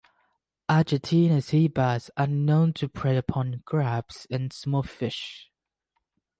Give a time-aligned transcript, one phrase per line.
[0.67, 5.51] Argentine seabass are known to prey upon crabs and small fish.